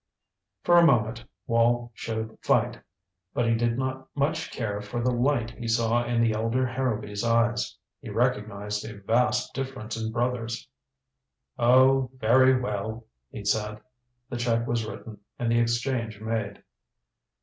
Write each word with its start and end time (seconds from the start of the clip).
For 0.63 0.79
a 0.79 0.83
moment 0.83 1.23
Wall 1.45 1.91
showed 1.93 2.35
fight, 2.41 2.81
but 3.35 3.47
he 3.47 3.53
did 3.53 3.77
not 3.77 4.07
much 4.15 4.49
care 4.51 4.81
for 4.81 4.99
the 4.99 5.11
light 5.11 5.51
he 5.51 5.67
saw 5.67 6.03
in 6.03 6.21
the 6.21 6.31
elder 6.31 6.65
Harrowby's 6.65 7.23
eyes. 7.23 7.77
He 7.99 8.09
recognized 8.09 8.83
a 8.83 8.99
vast 8.99 9.53
difference 9.53 9.95
in 9.97 10.11
brothers. 10.11 10.67
"Oh 11.59 12.09
very 12.15 12.59
well," 12.59 13.05
he 13.29 13.45
said. 13.45 13.79
The 14.27 14.37
check 14.37 14.65
was 14.65 14.87
written, 14.87 15.19
and 15.37 15.51
the 15.51 15.59
exchange 15.59 16.19
made. 16.19 16.63